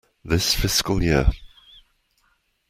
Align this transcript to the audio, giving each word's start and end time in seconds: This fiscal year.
This 0.25 0.55
fiscal 0.55 0.99
year. 1.03 1.29